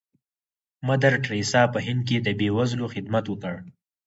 [0.87, 3.55] مدر ټریسا په هند کې د بې وزلو خدمت وکړ.